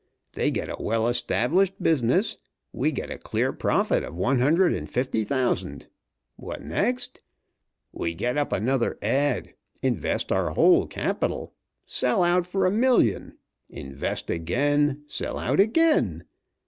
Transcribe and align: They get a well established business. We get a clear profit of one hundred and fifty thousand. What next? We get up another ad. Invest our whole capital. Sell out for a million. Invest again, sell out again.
They 0.33 0.49
get 0.49 0.67
a 0.67 0.77
well 0.81 1.07
established 1.07 1.75
business. 1.79 2.35
We 2.73 2.91
get 2.91 3.11
a 3.11 3.19
clear 3.19 3.53
profit 3.53 4.03
of 4.03 4.15
one 4.17 4.39
hundred 4.39 4.73
and 4.73 4.89
fifty 4.89 5.23
thousand. 5.23 5.85
What 6.37 6.63
next? 6.63 7.19
We 7.91 8.15
get 8.15 8.35
up 8.35 8.51
another 8.51 8.97
ad. 9.03 9.53
Invest 9.83 10.31
our 10.31 10.55
whole 10.55 10.87
capital. 10.87 11.53
Sell 11.85 12.23
out 12.23 12.47
for 12.47 12.65
a 12.65 12.71
million. 12.71 13.37
Invest 13.69 14.31
again, 14.31 15.03
sell 15.05 15.37
out 15.37 15.59
again. 15.59 16.23